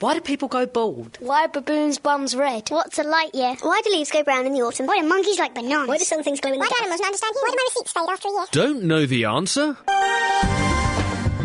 [0.00, 1.18] Why do people go bald?
[1.20, 2.70] Why are baboons' bums red?
[2.70, 3.54] What's a light year?
[3.60, 4.86] Why do leaves go brown in the autumn?
[4.86, 5.88] Why do monkeys like bananas?
[5.88, 6.80] Why do some things glow in the Why do dark?
[6.84, 7.42] animals not understand humans?
[7.42, 8.46] Why do my receipts fade after a year?
[8.50, 9.76] Don't know the answer?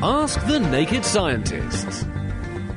[0.02, 2.05] Ask the Naked Scientists.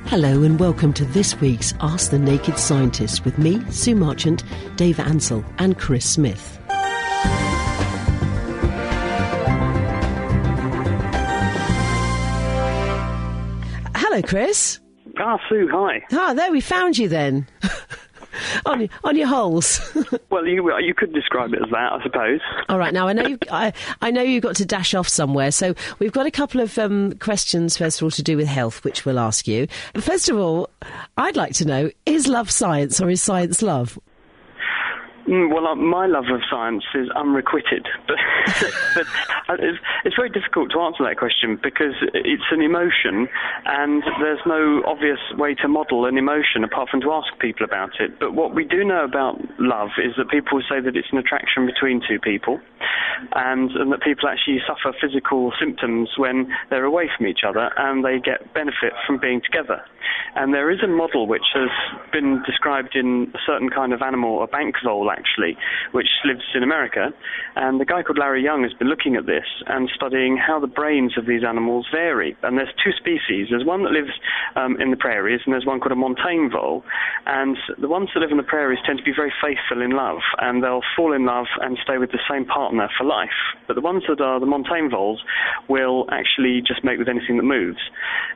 [0.06, 4.42] Hello and welcome to this week's Ask the Naked Scientists with me, Sue Marchant,
[4.74, 6.58] Dave Ansell, and Chris Smith.
[13.94, 14.80] Hello, Chris.
[15.30, 16.02] Ah, Sue, hi.
[16.10, 17.46] Ah, there we found you then.
[18.64, 19.78] on, your, on your holes.
[20.30, 22.40] Well, you you could describe it as that, I suppose.
[22.68, 25.50] All right, now I know you've, I, I know you've got to dash off somewhere,
[25.50, 28.84] so we've got a couple of um, questions first of all to do with health,
[28.84, 29.66] which we'll ask you.
[29.96, 30.70] First of all,
[31.16, 33.98] I'd like to know: is love science or is science love?
[35.28, 38.16] Mm, well, uh, my love of science is unrequited, but,
[38.94, 39.06] but
[39.46, 43.28] uh, it's, it's very difficult to answer that question because it's an emotion,
[43.66, 48.00] and there's no obvious way to model an emotion apart from to ask people about
[48.00, 48.18] it.
[48.18, 51.66] But what we do know about love is that people say that it's an attraction
[51.66, 52.58] between two people,
[53.36, 58.02] and, and that people actually suffer physical symptoms when they're away from each other, and
[58.02, 59.84] they get benefit from being together.
[60.36, 61.70] And there is a model which has
[62.12, 65.56] been described in a certain kind of animal, a bank vole actually,
[65.92, 67.10] which lives in America.
[67.56, 70.70] And the guy called Larry Young has been looking at this and studying how the
[70.70, 72.36] brains of these animals vary.
[72.42, 73.48] And there's two species.
[73.50, 74.14] There's one that lives
[74.54, 76.84] um, in the prairies, and there's one called a montane vole.
[77.26, 80.22] And the ones that live in the prairies tend to be very faithful in love,
[80.38, 83.38] and they'll fall in love and stay with the same partner for life.
[83.66, 85.22] But the ones that are the montane voles
[85.68, 87.80] will actually just mate with anything that moves.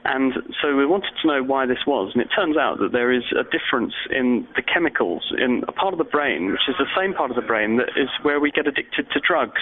[0.05, 3.13] And so we wanted to know why this was, and it turns out that there
[3.13, 6.91] is a difference in the chemicals in a part of the brain, which is the
[6.97, 9.61] same part of the brain that is where we get addicted to drugs.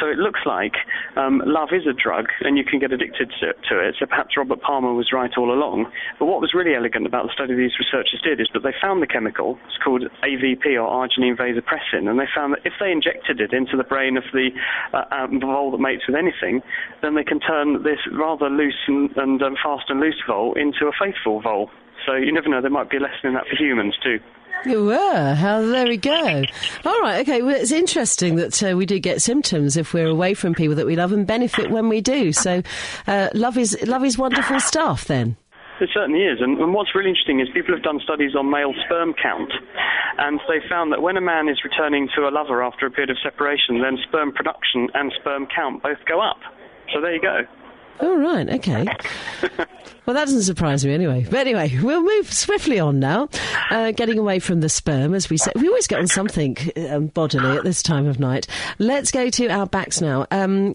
[0.00, 0.74] So it looks like
[1.16, 3.94] um, love is a drug, and you can get addicted to, to it.
[3.98, 5.86] So perhaps Robert Palmer was right all along.
[6.18, 9.02] But what was really elegant about the study these researchers did is that they found
[9.02, 9.58] the chemical.
[9.66, 13.76] It's called AVP or arginine vasopressin, and they found that if they injected it into
[13.76, 14.50] the brain of the
[14.92, 16.60] uh, um, vole that mates with anything,
[17.02, 20.86] then they can turn this rather loose and, and um, fast and loose vole into
[20.86, 21.70] a faithful vole.
[22.06, 24.18] So you never know, there might be a lesson in that for humans too.
[24.66, 25.34] You were.
[25.34, 26.42] How there we go.
[26.84, 27.20] All right.
[27.20, 27.42] Okay.
[27.42, 30.86] Well, it's interesting that uh, we do get symptoms if we're away from people that
[30.86, 32.32] we love, and benefit when we do.
[32.32, 32.62] So,
[33.06, 35.04] uh, love is love is wonderful stuff.
[35.04, 35.36] Then.
[35.80, 36.38] It certainly is.
[36.40, 39.52] And, and what's really interesting is people have done studies on male sperm count,
[40.18, 43.10] and they found that when a man is returning to a lover after a period
[43.10, 46.38] of separation, then sperm production and sperm count both go up.
[46.94, 47.40] So there you go.
[48.00, 48.48] All right.
[48.48, 48.84] Okay.
[50.06, 51.26] well, that doesn't surprise me anyway.
[51.28, 53.28] But anyway, we'll move swiftly on now,
[53.70, 55.52] uh, getting away from the sperm, as we say.
[55.54, 56.56] We always get on something
[56.90, 58.46] um, bodily at this time of night.
[58.78, 60.26] Let's go to our backs now.
[60.30, 60.74] Um,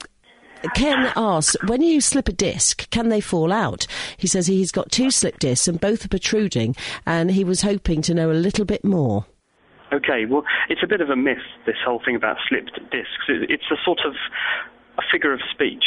[0.75, 3.87] Ken asks, when you slip a disc, can they fall out?
[4.17, 6.75] He says he's got two slip discs and both are protruding,
[7.05, 9.25] and he was hoping to know a little bit more.
[9.93, 13.25] Okay, well, it's a bit of a myth, this whole thing about slipped discs.
[13.27, 14.13] It's a sort of
[14.97, 15.83] a figure of speech.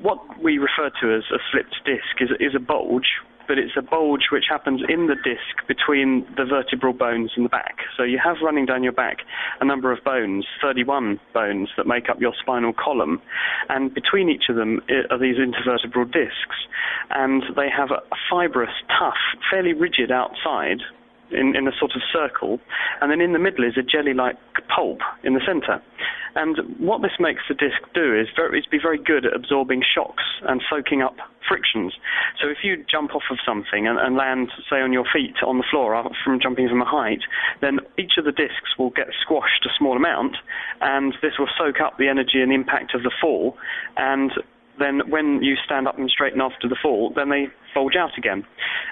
[0.00, 3.82] What we refer to as a slipped disc is, is a bulge, but it's a
[3.82, 7.76] bulge which happens in the disc between the vertebral bones in the back.
[7.96, 9.18] So you have running down your back
[9.60, 13.20] a number of bones, 31 bones that make up your spinal column,
[13.68, 16.56] and between each of them eh, are these intervertebral discs,
[17.10, 19.20] and they have a, fibrous, tough,
[19.50, 20.80] fairly rigid outside
[21.30, 22.60] in, in a sort of circle,
[23.00, 24.36] and then in the middle is a jelly-like
[24.74, 25.82] pulp in the centre.
[26.34, 29.82] And what this makes the disc do is, very, is be very good at absorbing
[29.94, 31.16] shocks and soaking up
[31.48, 31.92] frictions.
[32.40, 35.58] So if you jump off of something and, and land, say, on your feet on
[35.58, 37.20] the floor uh, from jumping from a height,
[37.60, 40.36] then each of the discs will get squashed a small amount,
[40.80, 43.56] and this will soak up the energy and impact of the fall,
[43.96, 44.32] and
[44.78, 48.44] then when you stand up and straighten after the fall, then they bulge out again.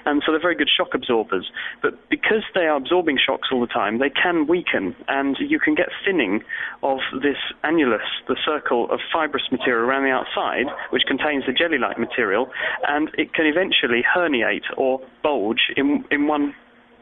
[0.05, 1.49] And so they're very good shock absorbers.
[1.81, 5.75] But because they are absorbing shocks all the time, they can weaken, and you can
[5.75, 6.41] get thinning
[6.83, 11.97] of this annulus, the circle of fibrous material around the outside, which contains the jelly-like
[11.97, 12.51] material,
[12.87, 16.53] and it can eventually herniate or bulge in, in one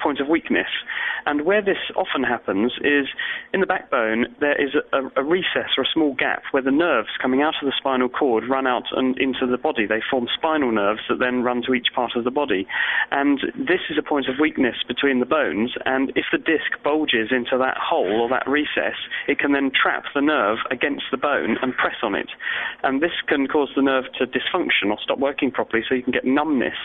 [0.01, 0.67] point of weakness.
[1.25, 3.07] And where this often happens is
[3.53, 7.09] in the backbone, there is a, a recess or a small gap where the nerves
[7.21, 9.85] coming out of the spinal cord run out and into the body.
[9.85, 12.67] They form spinal nerves that then run to each part of the body.
[13.11, 15.73] And this is a point of weakness between the bones.
[15.85, 20.05] And if the disc bulges into that hole or that recess, it can then trap
[20.13, 22.29] the nerve against the bone and press on it.
[22.83, 26.13] And this can cause the nerve to dysfunction or stop working properly so you can
[26.13, 26.77] get numbness.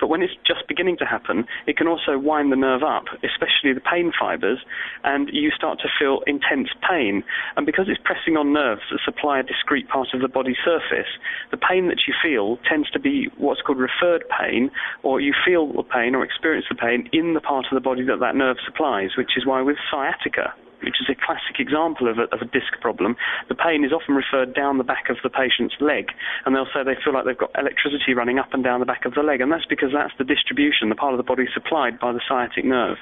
[0.00, 3.76] But when it's just beginning to happen, it can also wind the nerve up, especially
[3.76, 4.64] the pain fibers,
[5.04, 7.22] and you start to feel intense pain.
[7.56, 11.12] And because it's pressing on nerves that supply a discrete part of the body surface,
[11.50, 14.70] the pain that you feel tends to be what's called referred pain,
[15.02, 18.04] or you feel the pain or experience the pain in the part of the body
[18.04, 22.18] that that nerve supplies, which is why with sciatica, which is a classic example of
[22.18, 23.16] a, of a disc problem,
[23.48, 26.12] the pain is often referred down the back of the patient's leg,
[26.44, 29.04] and they'll say they feel like they've got electricity running up and down the back
[29.04, 31.98] of the leg, and that's because that's the distribution, the part of the body supplied
[31.98, 32.98] by the sciatic nerve.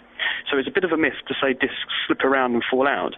[0.50, 3.16] So it's a bit of a myth to say discs slip around and fall out.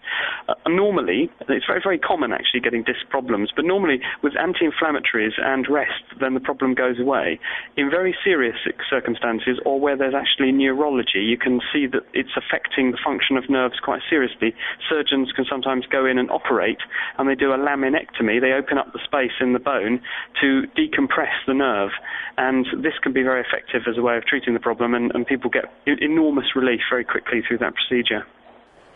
[0.48, 5.68] Uh, normally, it's very, very common actually getting disc problems, but normally with anti-inflammatories and
[5.68, 7.38] rest, then the problem goes away.
[7.76, 8.56] In very serious
[8.88, 13.50] circumstances, or where there's actually neurology, you can see that it's affecting the function of
[13.50, 14.53] nerves quite seriously
[14.88, 16.78] surgeons can sometimes go in and operate,
[17.18, 18.40] and they do a laminectomy.
[18.40, 20.00] They open up the space in the bone
[20.40, 21.90] to decompress the nerve,
[22.36, 25.26] and this can be very effective as a way of treating the problem, and, and
[25.26, 28.26] people get enormous relief very quickly through that procedure.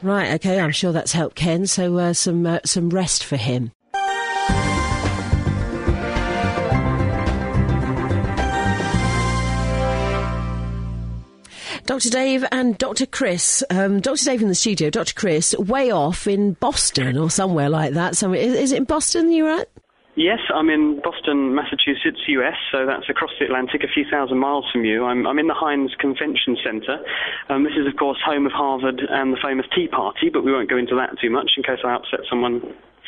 [0.02, 0.34] Right.
[0.34, 0.60] Okay.
[0.60, 1.66] I'm sure that's helped Ken.
[1.66, 3.72] So uh, some uh, some rest for him.
[11.88, 12.10] Dr.
[12.10, 13.06] Dave and Dr.
[13.06, 13.64] Chris.
[13.70, 14.22] Um, Dr.
[14.26, 15.14] Dave in the studio, Dr.
[15.14, 18.14] Chris, way off in Boston or somewhere like that.
[18.14, 19.70] Somewhere is, is it in Boston you're at?
[20.14, 24.66] Yes, I'm in Boston, Massachusetts, US, so that's across the Atlantic, a few thousand miles
[24.70, 25.06] from you.
[25.06, 26.98] I'm, I'm in the Hynes Convention Center.
[27.48, 30.52] Um, this is, of course, home of Harvard and the famous Tea Party, but we
[30.52, 32.60] won't go into that too much in case I upset someone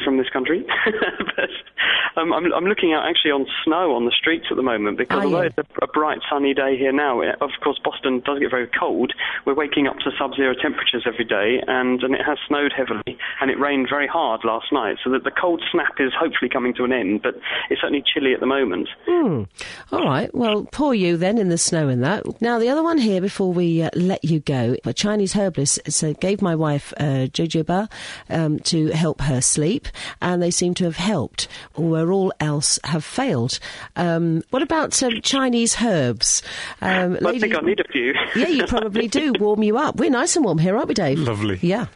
[0.04, 0.64] from this country.
[1.36, 4.98] but um, I'm, I'm, looking out actually on snow on the streets at the moment
[4.98, 5.46] because Are although you?
[5.48, 8.68] it's a, a, bright sunny day here now, it, of course Boston does get very
[8.78, 9.12] cold.
[9.44, 13.50] We're waking up to sub-zero temperatures every day, and, and it has snowed heavily, and
[13.50, 14.98] it rained very hard last night.
[15.02, 17.34] So that the cold snap is hopefully coming to an end, but
[17.68, 18.88] it's certainly chilly at the moment.
[19.06, 19.44] Hmm.
[19.92, 20.32] All right.
[20.34, 22.40] Well, poor you then in the snow and that.
[22.40, 26.14] Now the other one here before we uh, let you go, a Chinese herbalist so
[26.14, 27.88] gave my wife uh, jujube
[28.28, 29.88] um, to help her sleep
[30.20, 33.58] and they seem to have helped, where all else have failed.
[33.96, 36.42] Um, what about um, Chinese herbs?
[36.80, 38.14] Um, I think I need a few.
[38.36, 39.32] yeah, you probably do.
[39.40, 39.96] Warm you up.
[39.96, 41.18] We're nice and warm here, aren't we, Dave?
[41.18, 41.58] Lovely.
[41.62, 41.86] Yeah.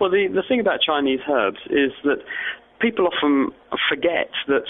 [0.00, 2.18] Well, the, the thing about Chinese herbs is that
[2.80, 3.50] people often
[3.88, 4.64] forget that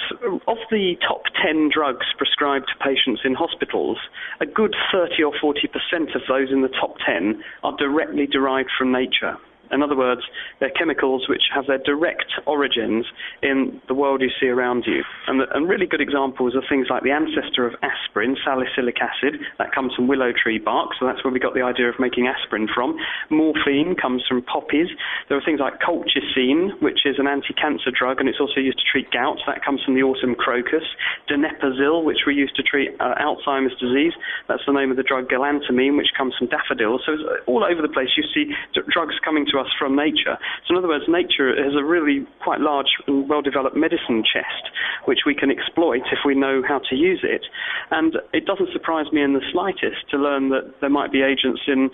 [0.49, 3.99] of the top 10 drugs prescribed to patients in hospitals,
[4.41, 8.93] a good 30 or 40% of those in the top 10 are directly derived from
[8.93, 9.37] nature.
[9.73, 10.23] In other words,
[10.59, 13.07] they're chemicals which have their direct origins
[13.43, 15.03] in the world you see around you.
[15.27, 19.41] And, the, and really good examples are things like the ancestor of aspirin, salicylic acid,
[19.59, 22.27] that comes from willow tree bark, so that's where we got the idea of making
[22.27, 22.97] aspirin from.
[23.31, 24.89] Morphine comes from poppies.
[25.29, 28.87] There are things like colchicine, which is an anti-cancer drug, and it's also used to
[28.91, 29.39] treat gout.
[29.47, 30.85] That comes from the autumn crocus.
[31.31, 34.13] Donepezil, which we use to treat uh, Alzheimer's disease.
[34.49, 37.03] That's the name of the drug galantamine, which comes from daffodils.
[37.07, 37.15] So
[37.47, 38.51] all over the place you see
[38.91, 40.41] drugs coming to us from nature.
[40.67, 44.73] So in other words, nature has a really quite large and well-developed medicine chest,
[45.05, 47.45] which we can exploit if we know how to use it.
[47.91, 51.63] And it doesn't surprise me in the slightest to learn that there might be agents
[51.69, 51.91] in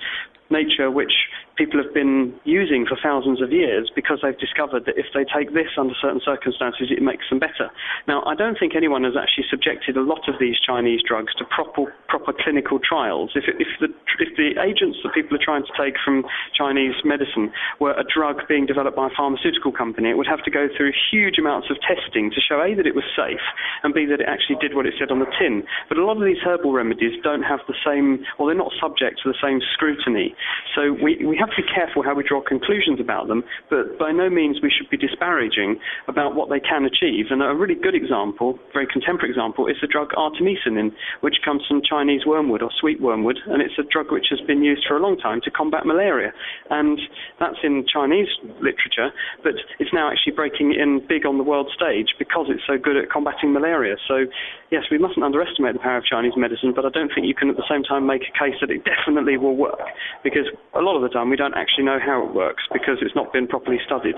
[0.50, 1.12] nature which
[1.56, 5.54] people have been using for thousands of years because they've discovered that if they take
[5.54, 7.72] this under certain circumstances, it makes them better.
[8.06, 11.44] Now, I don't think anyone has actually subjected a lot of these Chinese drugs to
[11.48, 13.32] proper proper clinical trials.
[13.34, 13.88] If, if the
[14.20, 18.44] if the agents that people are trying to take from Chinese medicine were a drug
[18.48, 21.76] being developed by a pharmaceutical company, it would have to go through huge amounts of
[21.80, 23.42] testing to show a that it was safe
[23.82, 25.64] and b that it actually did what it said on the tin.
[25.88, 29.20] But a lot of these herbal remedies don't have the same, or they're not subject
[29.24, 30.35] to the same scrutiny.
[30.74, 34.12] So we we have to be careful how we draw conclusions about them, but by
[34.12, 37.26] no means we should be disparaging about what they can achieve.
[37.30, 41.80] And a really good example, very contemporary example, is the drug artemisinin, which comes from
[41.82, 45.00] Chinese wormwood or sweet wormwood, and it's a drug which has been used for a
[45.00, 46.32] long time to combat malaria.
[46.70, 47.00] And
[47.40, 48.28] that's in Chinese
[48.60, 49.10] literature,
[49.42, 52.96] but it's now actually breaking in big on the world stage because it's so good
[52.96, 53.96] at combating malaria.
[54.08, 54.26] So,
[54.70, 57.50] yes, we mustn't underestimate the power of Chinese medicine, but I don't think you can
[57.50, 59.80] at the same time make a case that it definitely will work,
[60.26, 63.14] because a lot of the time we don't actually know how it works because it's
[63.14, 64.16] not been properly studied.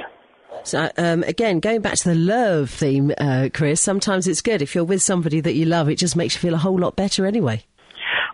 [0.64, 4.74] So um, again, going back to the love theme, uh, Chris, sometimes it's good if
[4.74, 5.90] you're with somebody that you love.
[5.90, 7.62] It just makes you feel a whole lot better anyway.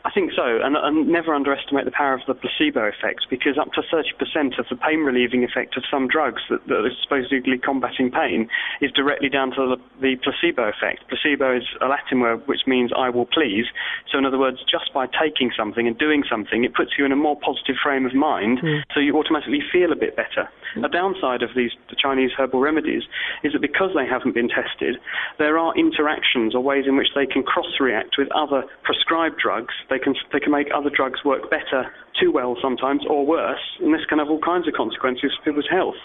[0.05, 3.73] I think so, and, and, never underestimate the power of the placebo effect because up
[3.73, 8.11] to 30% of the pain relieving effect of some drugs that, that are supposedly combating
[8.11, 8.49] pain
[8.81, 11.05] is directly down to the, the, placebo effect.
[11.09, 13.67] Placebo is a Latin word which means I will please.
[14.11, 17.13] So, in other words, just by taking something and doing something, it puts you in
[17.13, 18.83] a more positive frame of mind, mm.
[18.95, 20.49] so you automatically feel a bit better.
[20.77, 20.87] Mm.
[20.87, 23.03] A downside of these the Chinese herbal remedies
[23.43, 24.97] is that because they haven't been tested,
[25.39, 29.75] there are interactions or ways in which they can cross react with other prescribed drugs
[29.91, 31.91] They can they can make other drugs work better,
[32.21, 35.69] too well sometimes, or worse, and this can have all kinds of consequences for people's
[35.71, 35.97] health.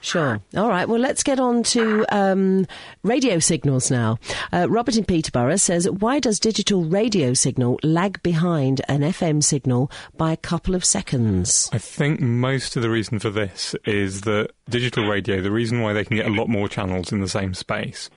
[0.00, 0.40] Sure.
[0.56, 0.88] All right.
[0.88, 2.66] Well, let's get on to um,
[3.02, 4.18] radio signals now.
[4.52, 9.90] Uh, Robert in Peterborough says, "Why does digital radio signal lag behind an FM signal
[10.16, 14.50] by a couple of seconds?" I think most of the reason for this is that
[14.68, 17.54] digital radio, the reason why they can get a lot more channels in the same
[17.54, 18.08] space,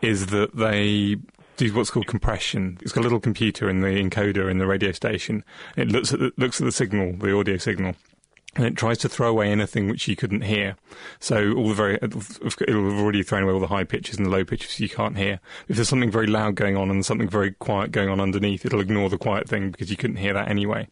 [0.00, 1.16] is that they
[1.56, 2.78] do what's called compression.
[2.82, 5.44] It's got a little computer in the encoder in the radio station.
[5.76, 7.94] It looks at the, looks at the signal, the audio signal,
[8.56, 10.76] and it tries to throw away anything which you couldn't hear.
[11.20, 14.30] So all the very it'll have already thrown away all the high pitches and the
[14.30, 15.40] low pitches you can't hear.
[15.68, 18.80] If there's something very loud going on and something very quiet going on underneath, it'll
[18.80, 20.88] ignore the quiet thing because you couldn't hear that anyway.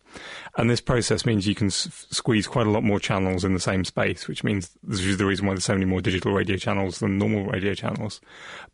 [0.56, 3.60] And this process means you can s- squeeze quite a lot more channels in the
[3.60, 6.56] same space, which means this is the reason why there's so many more digital radio
[6.56, 8.20] channels than normal radio channels.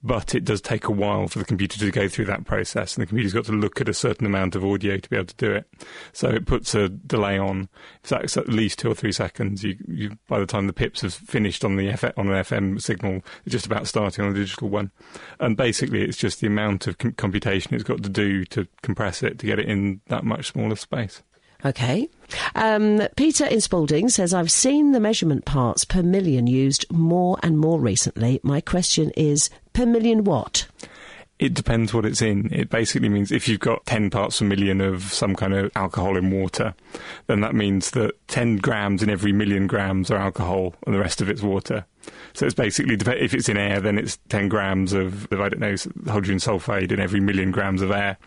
[0.03, 3.03] But it does take a while for the computer to go through that process, and
[3.03, 5.37] the computer's got to look at a certain amount of audio to be able to
[5.37, 5.67] do it.
[6.13, 7.69] So it puts a delay on.
[8.03, 11.13] That's at least two or three seconds, you, you by the time the pips have
[11.13, 14.91] finished on the F- on an FM signal, just about starting on a digital one.
[15.39, 19.23] And basically, it's just the amount of com- computation it's got to do to compress
[19.23, 21.23] it to get it in that much smaller space.
[21.63, 22.09] Okay.
[22.55, 27.59] Um, Peter in Spalding says, I've seen the measurement parts per million used more and
[27.59, 28.41] more recently.
[28.43, 30.67] My question is, per million what?
[31.41, 32.53] It depends what it's in.
[32.53, 36.19] It basically means if you've got 10 parts per million of some kind of alcohol
[36.19, 36.75] in water,
[37.29, 41.23] then that means that 10 grams in every million grams are alcohol and the rest
[41.23, 41.87] of it's water.
[42.35, 45.77] So it's basically, if it's in air, then it's 10 grams of, I don't know,
[46.07, 48.19] hydrogen sulfide in every million grams of air.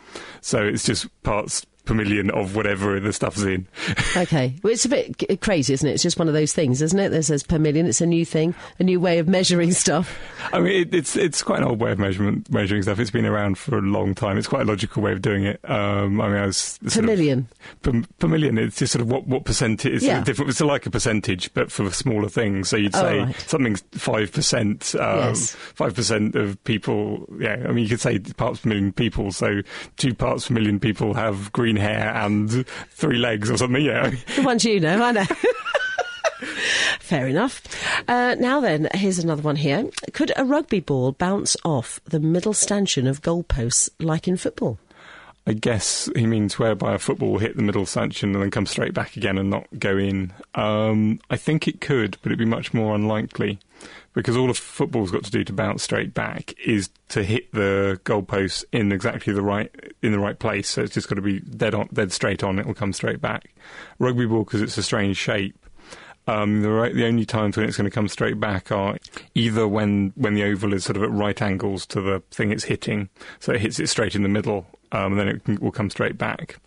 [0.41, 3.67] So it's just parts per million of whatever the stuff's in.
[4.17, 4.55] okay.
[4.63, 5.93] Well, it's a bit crazy, isn't it?
[5.93, 7.09] It's just one of those things, isn't it?
[7.09, 7.85] That says per million.
[7.87, 10.17] It's a new thing, a new way of measuring stuff.
[10.53, 12.99] I mean, it, it's it's quite an old way of measurement measuring stuff.
[12.99, 14.37] It's been around for a long time.
[14.37, 15.59] It's quite a logical way of doing it.
[15.69, 17.47] Um, I mean, I was Per million.
[17.75, 18.57] Of, per, per, million.
[18.57, 19.93] It's just sort of what what percentage.
[19.93, 20.23] It's Yeah.
[20.23, 20.51] different.
[20.51, 22.69] It's like a percentage, but for smaller things.
[22.69, 23.35] So you'd Oh, say right.
[23.47, 24.95] something's five percent.
[24.99, 25.51] um, Yes.
[25.75, 27.27] Five percent of people.
[27.39, 27.65] Yeah.
[27.67, 29.31] I mean, you could say parts per million people.
[29.31, 29.61] So
[29.97, 33.83] two parts per million people have green hair and three legs or something.
[33.83, 34.11] Yeah.
[34.35, 35.25] The ones you know, I know.
[36.99, 37.61] Fair enough.
[38.07, 39.89] Uh, now then, here's another one here.
[40.13, 44.77] Could a rugby ball bounce off the middle stanchion of goalposts like in football?
[45.45, 48.65] I guess he means whereby a football will hit the middle stanchion and then come
[48.65, 50.31] straight back again and not go in.
[50.55, 53.59] Um, I think it could, but it'd be much more unlikely
[54.13, 57.99] because all a football's got to do to bounce straight back is to hit the
[58.03, 60.69] goalpost in exactly the right in the right place.
[60.69, 62.59] So it's just got to be dead on, dead straight on.
[62.59, 63.53] It will come straight back.
[63.99, 65.57] Rugby ball because it's a strange shape.
[66.25, 68.97] Um, the, right, the only times when it's going to come straight back are
[69.35, 72.63] either when, when the oval is sort of at right angles to the thing it's
[72.63, 73.09] hitting,
[73.39, 75.89] so it hits it straight in the middle, um, and then it can, will come
[75.89, 76.59] straight back,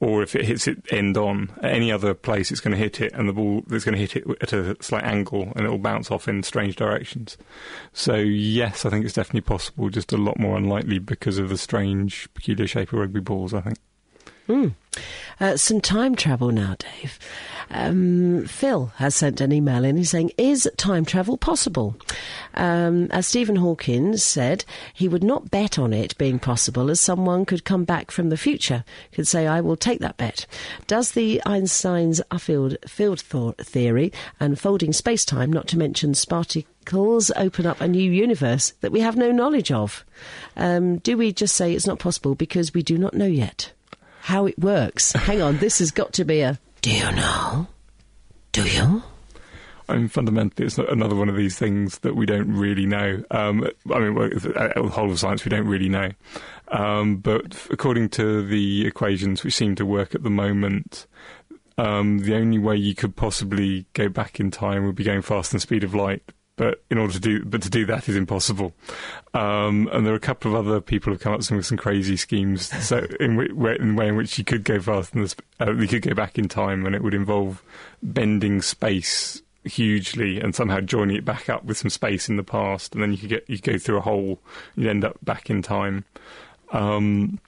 [0.00, 1.52] or if it hits it end on.
[1.58, 4.00] At any other place, it's going to hit it, and the ball is going to
[4.00, 7.36] hit it at a slight angle, and it will bounce off in strange directions.
[7.92, 11.58] So yes, I think it's definitely possible, just a lot more unlikely because of the
[11.58, 13.52] strange, peculiar shape of rugby balls.
[13.52, 13.78] I think.
[15.38, 17.18] Uh, some time travel now, Dave.
[17.70, 19.96] Um, Phil has sent an email in.
[19.96, 21.94] He's saying, "Is time travel possible?"
[22.54, 27.44] Um, as Stephen Hawkins said, he would not bet on it being possible, as someone
[27.44, 30.46] could come back from the future, could say, "I will take that bet."
[30.88, 33.22] Does the Einstein's field field
[33.58, 39.00] theory and folding space-time, not to mention particles, open up a new universe that we
[39.00, 40.04] have no knowledge of?
[40.56, 43.72] Um, do we just say it's not possible because we do not know yet?
[44.20, 45.12] How it works.
[45.12, 46.58] Hang on, this has got to be a.
[46.82, 47.66] Do you know?
[48.52, 49.02] Do you?
[49.88, 53.24] I mean, fundamentally, it's another one of these things that we don't really know.
[53.32, 56.10] Um, I mean, well, the whole of science we don't really know.
[56.68, 61.08] Um, but according to the equations which seem to work at the moment,
[61.76, 65.52] um, the only way you could possibly go back in time would be going faster
[65.52, 66.22] than the speed of light.
[66.60, 68.74] But in order to do, but to do that is impossible.
[69.32, 72.18] Um, and there are a couple of other people who've come up with some, crazy
[72.18, 72.68] schemes.
[72.86, 75.28] So in, w- where, in a way in which you could go faster than the,
[75.32, 77.62] sp- uh, you could go back in time, and it would involve
[78.02, 82.92] bending space hugely and somehow joining it back up with some space in the past,
[82.92, 84.38] and then you could get you go through a hole,
[84.76, 86.04] you'd end up back in time.
[86.72, 87.40] Um,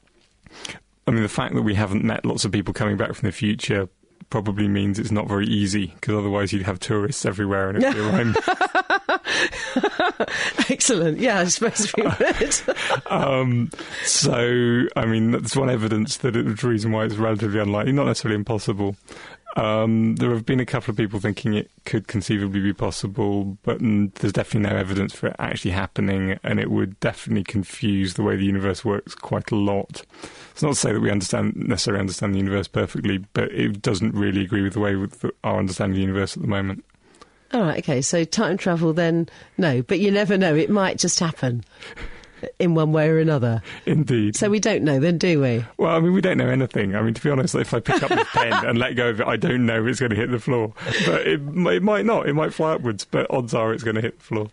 [1.06, 3.32] I mean, the fact that we haven't met lots of people coming back from the
[3.32, 3.90] future
[4.32, 8.00] probably means it's not very easy because otherwise you'd have tourists everywhere and it'd be
[8.00, 8.34] a rhyme.
[10.70, 11.18] Excellent.
[11.18, 12.62] Yeah, I suppose we would.
[13.12, 13.70] um,
[14.04, 18.06] so, I mean, that's one evidence that it's the reason why it's relatively unlikely, not
[18.06, 18.96] necessarily impossible.
[19.54, 23.78] Um, there have been a couple of people thinking it could conceivably be possible, but
[23.80, 28.36] there's definitely no evidence for it actually happening, and it would definitely confuse the way
[28.36, 30.02] the universe works quite a lot.
[30.52, 34.14] It's not to say that we understand necessarily understand the universe perfectly, but it doesn't
[34.14, 36.84] really agree with the way with the, our understanding of the universe at the moment.
[37.52, 38.00] All right, okay.
[38.00, 39.28] So time travel, then
[39.58, 40.54] no, but you never know.
[40.54, 41.64] It might just happen
[42.58, 43.62] in one way or another.
[43.86, 44.36] Indeed.
[44.36, 45.64] So we don't know, then, do we?
[45.76, 46.94] Well, I mean, we don't know anything.
[46.94, 49.20] I mean, to be honest, if I pick up this pen and let go of
[49.20, 50.72] it, I don't know if it's going to hit the floor.
[51.06, 52.28] But it, it might not.
[52.28, 54.50] It might fly upwards, but odds are it's going to hit the floor.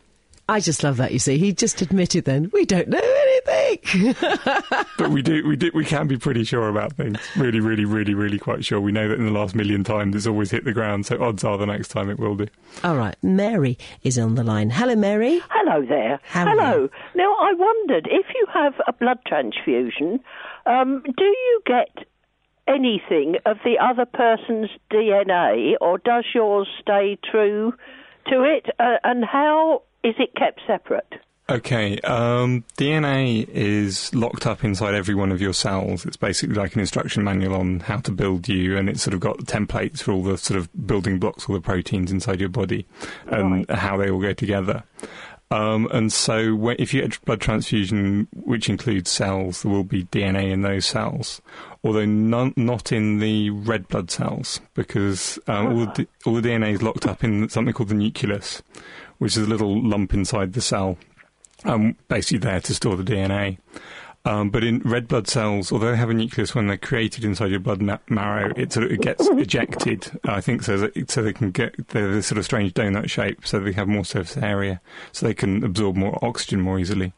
[0.47, 1.11] I just love that.
[1.13, 3.28] You see, he just admitted then we don't know anything.
[4.97, 7.17] But we do, we do, we can be pretty sure about things.
[7.37, 8.81] Really, really, really, really quite sure.
[8.81, 11.43] We know that in the last million times it's always hit the ground, so odds
[11.43, 12.47] are the next time it will do.
[12.83, 14.69] All right, Mary is on the line.
[14.71, 15.41] Hello, Mary.
[15.49, 16.19] Hello there.
[16.23, 16.81] How are Hello.
[16.83, 16.91] you?
[17.15, 20.19] Now, I wondered if you have a blood transfusion,
[20.65, 22.05] um, do you get
[22.67, 27.73] anything of the other person's DNA, or does yours stay true
[28.27, 28.67] to it?
[28.79, 31.13] Uh, and how is it kept separate?
[31.49, 36.05] Okay, um, DNA is locked up inside every one of your cells.
[36.05, 39.19] It's basically like an instruction manual on how to build you, and it's sort of
[39.19, 42.85] got templates for all the sort of building blocks, all the proteins inside your body,
[43.25, 44.83] and how they all go together.
[45.49, 49.83] Um, and so, when, if you get a blood transfusion, which includes cells, there will
[49.83, 51.41] be DNA in those cells,
[51.83, 56.73] although none, not in the red blood cells, because um, all, the, all the DNA
[56.73, 58.61] is locked up in something called the nucleus,
[59.17, 60.99] which is a little lump inside the cell,
[61.65, 63.57] um, basically there to store the DNA.
[64.25, 67.51] Um, but in red blood cells, although they have a nucleus when they're created inside
[67.51, 70.11] your blood marrow, it sort of it gets ejected.
[70.25, 73.47] I think so that so they can get they're this sort of strange donut shape,
[73.47, 74.81] so they have more surface area,
[75.13, 77.13] so they can absorb more oxygen more easily.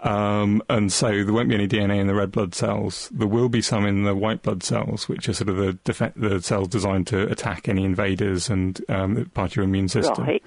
[0.00, 3.08] Um, and so there won't be any DNA in the red blood cells.
[3.12, 6.14] There will be some in the white blood cells, which are sort of the defe-
[6.14, 10.24] the cells designed to attack any invaders and um, part of your immune system.
[10.24, 10.44] Right.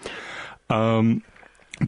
[0.69, 1.21] Um,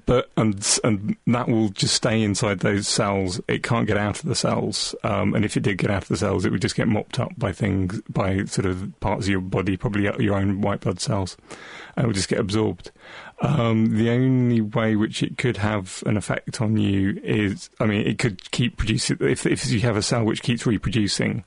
[0.06, 3.42] but and and that will just stay inside those cells.
[3.48, 4.96] It can't get out of the cells.
[5.04, 7.20] Um, and if it did get out of the cells, it would just get mopped
[7.20, 11.00] up by things, by sort of parts of your body, probably your own white blood
[11.00, 11.38] cells,
[11.96, 12.92] and it would just get absorbed.
[13.42, 18.08] Um, the only way which it could have an effect on you is, I mean,
[18.08, 19.18] it could keep producing.
[19.20, 21.44] If if you have a cell which keeps reproducing,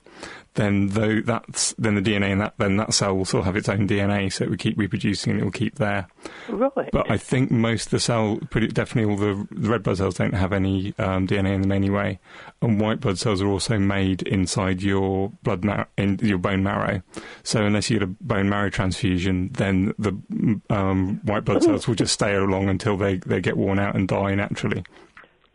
[0.57, 3.69] then though that's then the DNA in that then that cell will still have its
[3.69, 6.07] own DNA, so it will keep reproducing and it will keep there.
[6.49, 6.91] Right.
[6.91, 10.15] But I think most of the cell, pretty definitely all the, the red blood cells
[10.15, 12.19] don't have any um, DNA in them anyway,
[12.61, 17.01] and white blood cells are also made inside your blood mar- in your bone marrow.
[17.43, 20.19] So unless you get a bone marrow transfusion, then the
[20.69, 24.07] um, white blood cells will just stay along until they, they get worn out and
[24.07, 24.83] die naturally.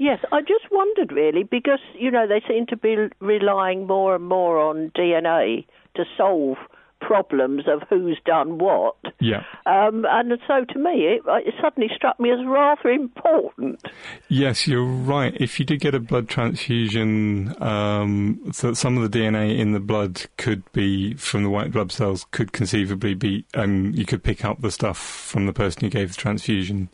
[0.03, 4.25] Yes, I just wondered really because you know they seem to be relying more and
[4.25, 6.57] more on DNA to solve
[6.99, 8.97] problems of who's done what.
[9.21, 9.45] Yeah.
[9.65, 13.81] Um, and so to me, it, it suddenly struck me as rather important.
[14.27, 15.37] Yes, you're right.
[15.41, 19.81] If you did get a blood transfusion, um, so some of the DNA in the
[19.81, 24.45] blood could be from the white blood cells, could conceivably be, um, you could pick
[24.45, 26.89] up the stuff from the person who gave the transfusion.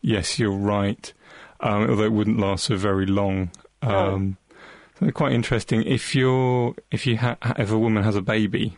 [0.00, 1.12] Yes, you're right.
[1.62, 3.50] Um, although it wouldn't last for very long.
[3.82, 4.36] Um,
[4.98, 5.82] so quite interesting.
[5.84, 8.76] If you're, if you ha- if a woman has a baby,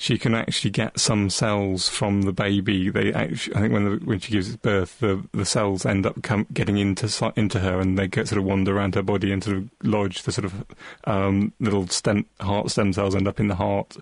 [0.00, 2.88] she can actually get some cells from the baby.
[2.88, 6.22] They actually, I think when the, when she gives birth, the the cells end up
[6.22, 9.44] com- getting into into her, and they get sort of wander around her body and
[9.44, 10.22] sort of lodge.
[10.22, 10.64] The sort of
[11.04, 13.98] um, little stem heart stem cells end up in the heart,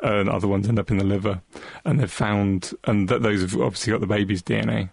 [0.00, 1.40] and other ones end up in the liver.
[1.84, 4.90] And they've found, and that those have obviously got the baby's DNA.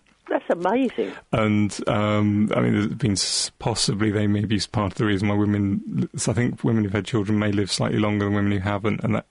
[0.47, 1.11] That's amazing.
[1.31, 3.17] And um, I mean, there's been
[3.59, 6.09] possibly they may be part of the reason why women.
[6.15, 9.03] So I think women who've had children may live slightly longer than women who haven't,
[9.03, 9.25] and that.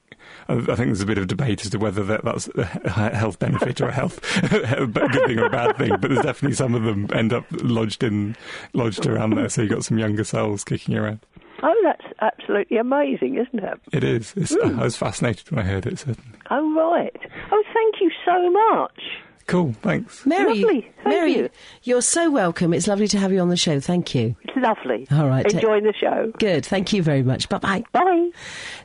[0.48, 3.81] I think there's a bit of debate as to whether that, that's a health benefit
[3.81, 4.20] or a health
[4.53, 5.90] a good thing or a bad thing.
[6.01, 8.37] But there's definitely some of them end up lodged in
[8.72, 11.20] lodged around there, so you've got some younger cells kicking around.
[11.62, 13.81] Oh, that's absolutely amazing, isn't it?
[13.92, 14.33] It is.
[14.37, 15.98] It's, I was fascinated when I heard it.
[15.98, 16.38] Certainly.
[16.51, 17.16] Oh, right.
[17.53, 19.01] Oh, thank you so much.
[19.46, 19.72] Cool.
[19.83, 20.24] Thanks.
[20.26, 21.50] Mary, Lovely, thank Mary, you.
[21.83, 22.72] you're so welcome.
[22.72, 23.81] It's lovely to have you on the show.
[23.81, 24.37] Thank you.
[24.42, 25.07] It's lovely.
[25.11, 26.33] All right, ta- Enjoying the show.
[26.38, 26.64] Good.
[26.64, 27.48] Thank you very much.
[27.48, 27.85] Bye bye.
[27.92, 28.31] Bye.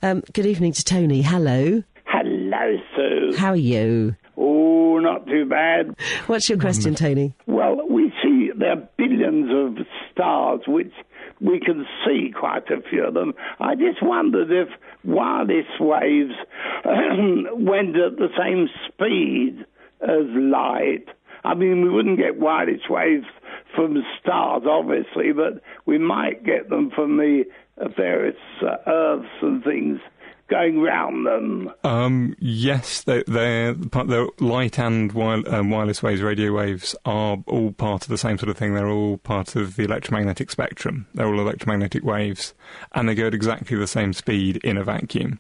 [0.02, 1.22] Um, good evening to Tony.
[1.22, 1.84] Hello.
[2.06, 3.34] Hello, Sue.
[3.38, 4.16] How are you?
[4.38, 5.96] Oh, not too bad.
[6.28, 7.34] What's your question, Tony?
[7.48, 10.92] Well, we see there are billions of stars which
[11.42, 13.34] we can see quite a few of them.
[13.60, 14.70] I just wondered if
[15.04, 16.34] wireless waves
[16.86, 19.66] went at the same speed
[20.02, 21.06] as light.
[21.44, 23.26] I mean, we wouldn't get wireless waves
[23.76, 27.44] from stars, obviously, but we might get them from the
[27.96, 30.00] various uh, Earths and things
[30.50, 31.72] going round them?
[31.84, 37.72] Um, yes, they, they're, they're light and wire, um, wireless waves, radio waves are all
[37.72, 38.74] part of the same sort of thing.
[38.74, 41.08] They're all part of the electromagnetic spectrum.
[41.14, 42.54] They're all electromagnetic waves,
[42.94, 45.40] and they go at exactly the same speed in a vacuum.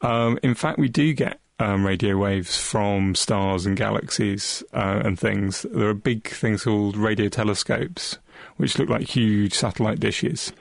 [0.00, 5.18] Um, in fact, we do get um, radio waves from stars and galaxies uh, and
[5.18, 5.62] things.
[5.70, 8.18] There are big things called radio telescopes,
[8.56, 10.52] which look like huge satellite dishes.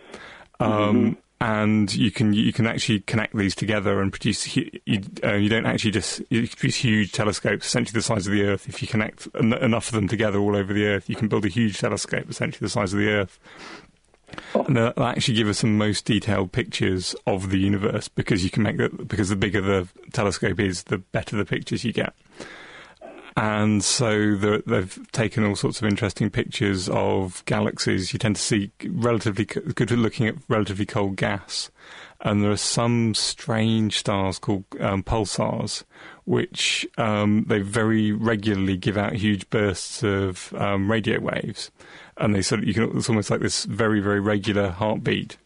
[0.59, 4.55] Um, And you can you can actually connect these together and produce.
[4.55, 8.43] You, uh, you don't actually just you produce huge telescopes, essentially the size of the
[8.43, 8.69] Earth.
[8.69, 11.43] If you connect en- enough of them together all over the Earth, you can build
[11.43, 13.39] a huge telescope, essentially the size of the Earth.
[14.67, 18.49] And that will actually give us some most detailed pictures of the universe because you
[18.49, 22.13] can make the because the bigger the telescope is, the better the pictures you get.
[23.37, 28.11] And so the, they've taken all sorts of interesting pictures of galaxies.
[28.11, 31.71] You tend to see relatively good looking at relatively cold gas,
[32.19, 35.83] and there are some strange stars called um, pulsars,
[36.25, 41.71] which um, they very regularly give out huge bursts of um, radio waves,
[42.17, 45.37] and they sort of you can it's almost like this very very regular heartbeat.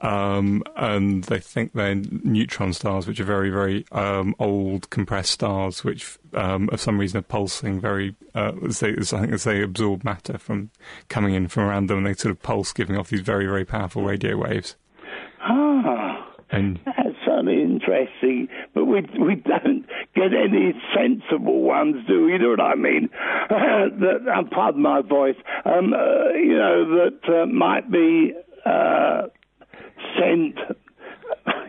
[0.00, 5.82] Um, and they think they're neutron stars, which are very, very um, old compressed stars,
[5.82, 8.14] which um, for some reason are pulsing very.
[8.34, 10.70] Uh, as they, as I think as they absorb matter from
[11.08, 13.64] coming in from around them, and they sort of pulse, giving off these very, very
[13.64, 14.76] powerful radio waves.
[15.40, 16.24] Ah.
[16.50, 17.07] And certainly
[17.48, 22.32] interesting, but we we don't get any sensible ones, do we?
[22.32, 23.08] You know what I mean?
[23.50, 25.36] that, uh, pardon my voice.
[25.64, 28.34] Um, uh, you know that uh, might be
[28.64, 29.22] uh,
[30.18, 30.58] sent.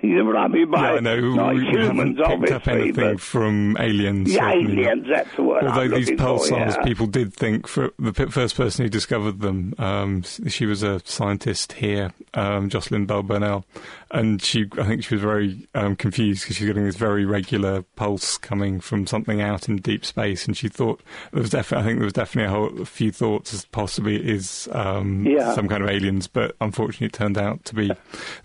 [0.02, 2.68] You know what I mean by yeah, I know not we, humans, haven't picked up
[2.70, 4.30] anything from aliens.
[4.30, 4.92] the certainly not.
[4.92, 5.08] aliens.
[5.10, 5.64] That's the word.
[5.66, 6.84] Although I'm these pulsars, yeah.
[6.84, 11.74] people did think for the first person who discovered them, um, she was a scientist
[11.74, 13.66] here, um, Jocelyn Bell Burnell,
[14.12, 17.84] and she, I think she was very um, confused because she's getting this very regular
[17.96, 21.88] pulse coming from something out in deep space, and she thought there was definitely, I
[21.88, 25.54] think there was definitely a, whole, a few thoughts as possibly it is um, Yeah.
[25.54, 27.92] some kind of aliens, but unfortunately it turned out to be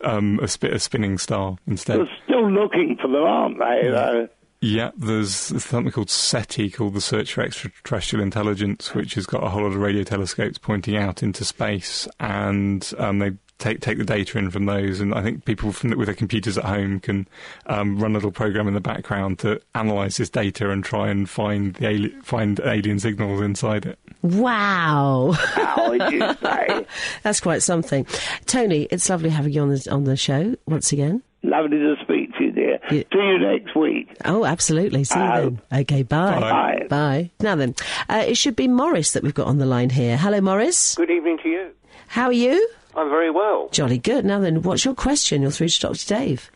[0.02, 1.98] um, a, sp- a spinning star instead.
[1.98, 3.88] They're still looking for them, aren't they?
[3.90, 4.28] Though?
[4.60, 9.50] Yeah, there's something called SETI, called the Search for Extraterrestrial Intelligence, which has got a
[9.50, 14.04] whole lot of radio telescopes pointing out into space, and um, they take take the
[14.04, 15.00] data in from those.
[15.00, 17.26] And I think people from the, with their computers at home can
[17.66, 21.28] um, run a little program in the background to analyze this data and try and
[21.28, 23.98] find the ali- find alien signals inside it.
[24.22, 25.32] Wow.
[25.36, 26.86] How would you say?
[27.22, 28.06] That's quite something.
[28.46, 31.22] Tony, it's lovely having you on the, on the show once again.
[31.42, 32.78] Lovely to speak to you, dear.
[32.90, 33.02] Yeah.
[33.12, 34.08] See you next week.
[34.24, 35.04] Oh, absolutely.
[35.04, 35.56] See you Oh.
[35.70, 35.80] then.
[35.82, 36.40] Okay, bye.
[36.40, 36.86] Bye.
[36.88, 37.30] Bye.
[37.40, 37.74] Now then,
[38.08, 40.16] uh, it should be Morris that we've got on the line here.
[40.16, 40.94] Hello, Morris.
[40.94, 41.70] Good evening to you.
[42.08, 42.66] How are you?
[42.96, 43.68] I'm very well.
[43.70, 44.24] Jolly good.
[44.24, 45.42] Now then, what's your question?
[45.42, 46.06] You're through to Dr.
[46.06, 46.50] Dave.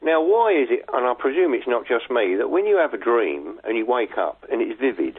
[0.00, 2.94] Now, why is it, and I presume it's not just me, that when you have
[2.94, 5.18] a dream and you wake up and it's vivid,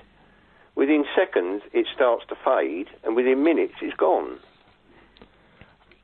[0.75, 4.39] within seconds it starts to fade, and within minutes it's gone?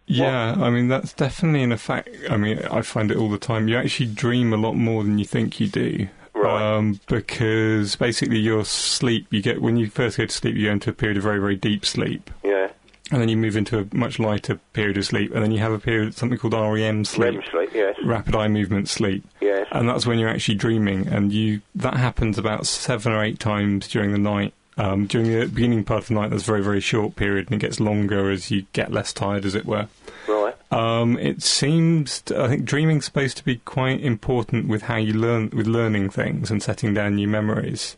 [0.08, 2.10] Yeah, I mean that's definitely an effect.
[2.30, 3.68] I mean, I find it all the time.
[3.68, 6.08] You actually dream a lot more than you think you do.
[6.36, 6.62] Right.
[6.62, 10.74] Um, because basically your sleep, you get when you first go to sleep, you go
[10.74, 12.68] into a period of very, very deep sleep, Yeah.
[13.12, 15.72] And then you move into a much lighter period of sleep, and then you have
[15.72, 17.96] a period something called REM sleep, REM sleep, yes.
[18.04, 19.68] rapid eye movement sleep, Yes.
[19.72, 23.88] and that's when you're actually dreaming, and you that happens about seven or eight times
[23.88, 24.54] during the night.
[24.78, 27.56] Um, during the beginning part of the night, that's a very, very short period, and
[27.56, 29.88] it gets longer as you get less tired, as it were.
[30.28, 30.54] Right.
[30.70, 35.50] Um, it seems, I think dreaming's supposed to be quite important with how you learn,
[35.54, 37.96] with learning things and setting down new memories.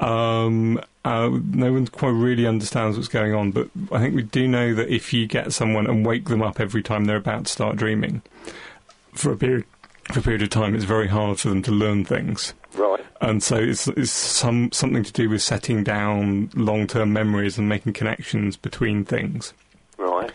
[0.00, 4.48] Um, uh, no one quite really understands what's going on, but I think we do
[4.48, 7.52] know that if you get someone and wake them up every time they're about to
[7.52, 8.22] start dreaming
[9.14, 9.64] for a period,
[10.12, 12.54] for a period of time, it's very hard for them to learn things.
[12.74, 13.04] Right.
[13.20, 17.92] And so it's, it's some something to do with setting down long-term memories and making
[17.92, 19.52] connections between things.
[19.98, 20.30] Right.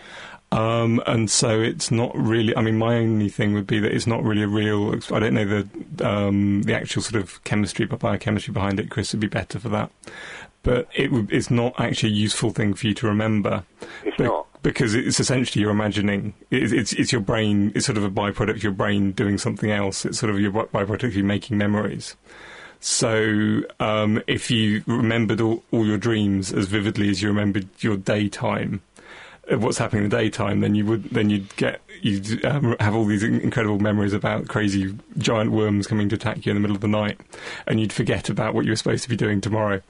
[0.55, 2.55] Um, and so it's not really.
[2.55, 4.93] I mean, my only thing would be that it's not really a real.
[5.11, 8.89] I don't know the um, the actual sort of chemistry, but biochemistry behind it.
[8.89, 9.91] Chris would be better for that.
[10.63, 13.65] But it would, it's not actually a useful thing for you to remember.
[14.05, 14.47] It's not.
[14.63, 16.33] because it's essentially you're imagining.
[16.49, 17.73] It, it's it's your brain.
[17.75, 20.05] It's sort of a byproduct of your brain doing something else.
[20.05, 22.15] It's sort of your byproduct of you making memories.
[22.79, 27.97] So um, if you remembered all, all your dreams as vividly as you remembered your
[27.97, 28.81] daytime,
[29.49, 32.95] of what's happening in the daytime, then you would then you'd get you'd um, have
[32.95, 36.75] all these incredible memories about crazy giant worms coming to attack you in the middle
[36.75, 37.19] of the night,
[37.67, 39.81] and you'd forget about what you were supposed to be doing tomorrow.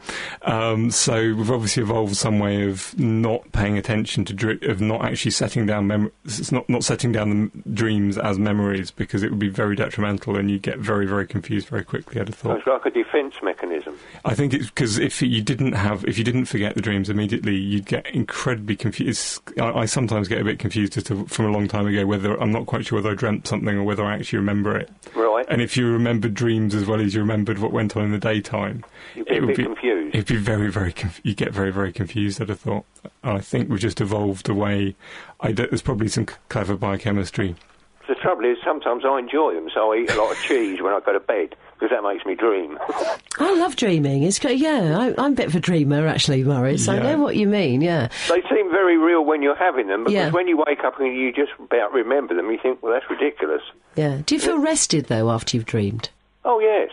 [0.43, 5.03] Um, so we've obviously evolved some way of not paying attention to dr- of not
[5.03, 9.29] actually setting down mem- it's not not setting down the dreams as memories because it
[9.29, 12.19] would be very detrimental and you get very very confused very quickly.
[12.21, 12.57] I'd have thought.
[12.57, 13.97] It's like a defence mechanism.
[14.23, 17.55] I think it's because if you didn't have, if you didn't forget the dreams immediately,
[17.55, 19.41] you'd get incredibly confused.
[19.59, 22.35] I, I sometimes get a bit confused as to, from a long time ago whether
[22.41, 24.89] I'm not quite sure whether I dreamt something or whether I actually remember it.
[25.15, 25.45] Right.
[25.49, 28.17] And if you remembered dreams as well as you remembered what went on in the
[28.17, 28.83] daytime,
[29.15, 30.15] You'd be it would be confused.
[30.15, 30.91] It'd be very, very.
[30.91, 32.41] Conf- you get very, very confused.
[32.41, 32.85] I'd have thought.
[33.23, 34.95] I think we've just evolved a way.
[35.39, 37.55] I d- there's probably some c- clever biochemistry
[38.07, 40.93] The trouble is, sometimes I enjoy them, so I eat a lot of cheese when
[40.93, 42.77] I go to bed because that makes me dream.
[43.39, 44.23] I love dreaming.
[44.23, 44.59] It's great.
[44.59, 46.87] Yeah, I, I'm a bit of a dreamer, actually, Morris.
[46.87, 47.81] I know what you mean.
[47.81, 48.09] Yeah.
[48.29, 50.29] they seem very real when you're having them, because Yeah.
[50.29, 53.61] when you wake up and you just about remember them, you think, well, that's ridiculous.
[53.95, 54.21] Yeah.
[54.25, 56.09] Do you feel rested though after you've dreamed?
[56.45, 56.91] Oh yes,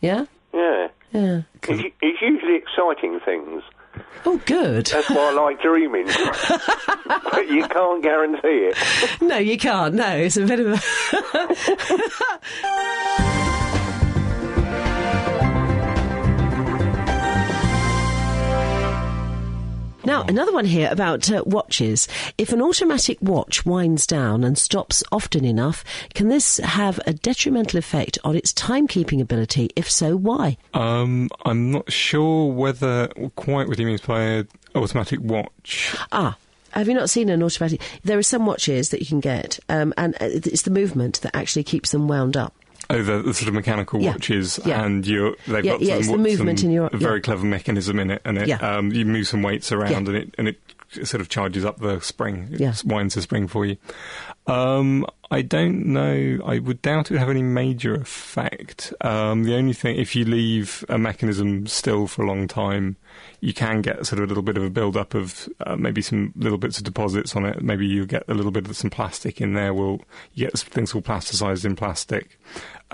[0.00, 0.24] Yeah.
[0.54, 0.88] yeah.
[1.12, 1.42] Yeah.
[1.68, 3.62] It's, it's usually exciting things.
[4.26, 4.86] Oh, good.
[4.86, 6.06] That's why I like dreaming.
[6.06, 8.76] but you can't guarantee it.
[9.20, 9.94] no, you can't.
[9.94, 10.80] No, it's a bit of a.
[20.04, 22.06] Now, another one here about uh, watches.
[22.36, 27.78] If an automatic watch winds down and stops often enough, can this have a detrimental
[27.78, 29.70] effect on its timekeeping ability?
[29.76, 30.58] If so, why?
[30.74, 35.96] Um, I'm not sure whether quite what he means by an automatic watch.
[36.12, 36.36] Ah.
[36.72, 37.80] Have you not seen an automatic?
[38.02, 41.34] There are some watches that you can get, um, and uh, it's the movement that
[41.36, 42.52] actually keeps them wound up.
[42.90, 44.12] Oh, the, sort of mechanical Yeah.
[44.12, 44.84] watches, Yeah.
[44.84, 47.44] and you're, they've Yeah, got yeah, some, it's the movement in your- a very clever
[47.46, 50.60] mechanism in it, and it, um, you move some weights around, and it and it
[51.02, 52.74] sort of charges up the spring, it Yeah.
[52.84, 53.76] winds the spring for you.
[54.46, 56.38] Um, I don't know.
[56.44, 58.92] I would doubt it would have any major effect.
[59.00, 62.96] Um, the only thing, if you leave a mechanism still for a long time,
[63.40, 66.00] you can get sort of a little bit of a build up of uh, maybe
[66.02, 67.62] some little bits of deposits on it.
[67.62, 69.74] Maybe you get a little bit of some plastic in there.
[69.74, 70.02] Will
[70.34, 72.38] you get things called plasticizers in plastic,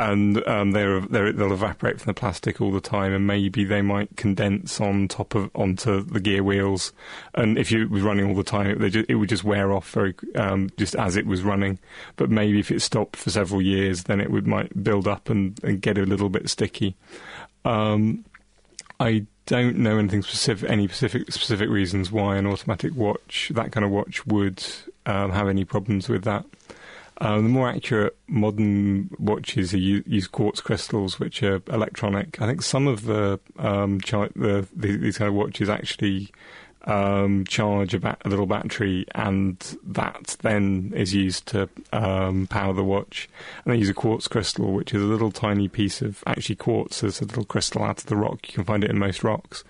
[0.00, 3.82] and um, they're, they're, they'll evaporate from the plastic all the time, and maybe they
[3.82, 6.92] might condense on top of onto the gear wheels.
[7.34, 9.72] And if you was running all the time, it, they ju- it would just wear
[9.72, 11.78] off very um, just as it was running.
[12.16, 15.62] But maybe if it stopped for several years, then it would might build up and,
[15.62, 16.96] and get a little bit sticky.
[17.66, 18.24] Um,
[18.98, 23.84] I don't know anything specific, any specific specific reasons why an automatic watch, that kind
[23.84, 24.64] of watch, would
[25.04, 26.46] um, have any problems with that.
[27.22, 32.40] Um, the more accurate modern watches u- use quartz crystals, which are electronic.
[32.40, 36.30] I think some of the, um, chi- the, the these kind of watches actually
[36.84, 42.72] um, charge a, ba- a little battery, and that then is used to um, power
[42.72, 43.28] the watch.
[43.64, 47.02] And they use a quartz crystal, which is a little tiny piece of actually quartz.
[47.02, 48.48] There's a little crystal out of the rock.
[48.48, 49.62] You can find it in most rocks.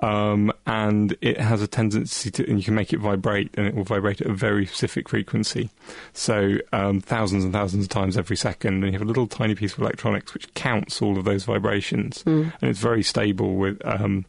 [0.00, 3.74] Um, and it has a tendency to, and you can make it vibrate, and it
[3.74, 5.70] will vibrate at a very specific frequency.
[6.12, 9.54] So um, thousands and thousands of times every second, and you have a little tiny
[9.56, 12.22] piece of electronics which counts all of those vibrations,
[12.60, 13.80] and it's very stable with.
[13.84, 14.24] Um,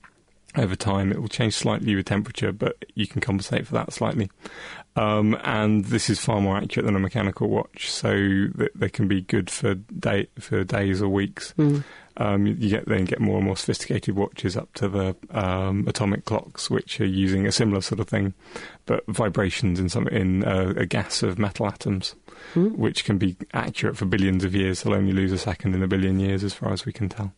[0.58, 4.30] over time, it will change slightly with temperature, but you can compensate for that slightly.
[4.96, 8.12] Um, and this is far more accurate than a mechanical watch, so
[8.56, 11.54] that they can be good for day for days or weeks.
[12.18, 16.26] Um, you get then get more and more sophisticated watches up to the um, atomic
[16.26, 18.34] clocks, which are using a similar sort of thing,
[18.88, 22.16] but vibrations in some in uh, a gas of metal atoms,
[22.56, 24.82] which can be accurate for billions of years.
[24.82, 27.32] They'll only lose a second in a billion years, as far as we can tell.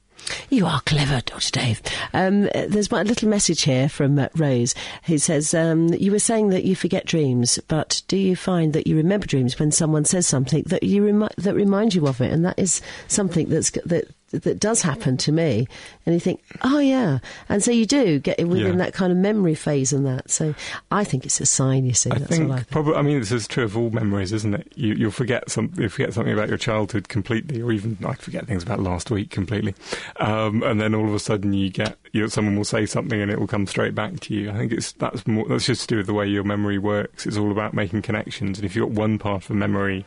[0.50, 1.52] You are clever, Dr.
[1.52, 1.82] Dave.
[2.14, 6.50] Um, there's one little message here from uh, Rose who says, um, You were saying
[6.50, 10.28] that you forget dreams, but do you find that you remember dreams when someone says
[10.28, 12.32] something that you remi- that reminds you of it?
[12.32, 15.68] And that is something that's that that does happen to me.
[16.06, 17.20] And you think, Oh, yeah.
[17.50, 18.86] And so you do get within Yeah.
[18.86, 20.30] that kind of memory phase and that.
[20.32, 20.56] So
[20.92, 22.10] I think it's a sign, you see.
[22.12, 22.70] I That's think all I think.
[22.70, 22.96] probably.
[22.96, 24.72] I mean, this is true of all memories, isn't it?
[24.76, 25.72] You, you'll forget some.
[25.78, 29.30] You forget something about your childhood completely, or even I forget things about last week
[29.30, 29.76] completely.
[30.18, 33.22] Um, and then all of a sudden, you get you know, someone will say something,
[33.22, 34.50] and it will come straight back to you.
[34.50, 35.46] I think it's that's more.
[35.48, 37.26] That's just to do with the way your memory works.
[37.26, 40.06] It's all about making connections, and if you've got one part of a memory.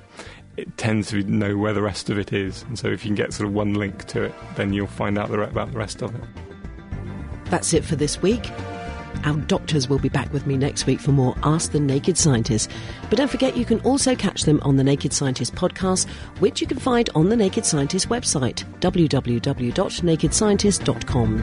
[0.56, 3.16] It tends to know where the rest of it is, and so if you can
[3.16, 5.78] get sort of one link to it, then you'll find out the, re- about the
[5.78, 6.20] rest of it.
[7.46, 8.50] That's it for this week.
[9.24, 12.70] Our doctors will be back with me next week for more Ask the Naked Scientist.
[13.08, 16.06] But don't forget, you can also catch them on the Naked Scientist podcast,
[16.40, 21.36] which you can find on the Naked Scientist website, www.nakedscientist.com.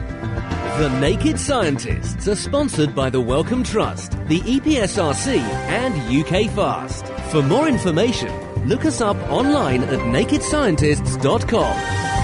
[0.78, 5.94] The Naked Scientists are sponsored by the Wellcome Trust, the EPSRC, and
[6.24, 7.06] UK Fast.
[7.30, 8.32] For more information,
[8.64, 12.21] look us up online at nakedscientists.com.